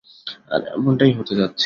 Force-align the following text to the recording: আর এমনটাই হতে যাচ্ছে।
আর 0.51 0.61
এমনটাই 0.75 1.13
হতে 1.13 1.33
যাচ্ছে। 1.35 1.59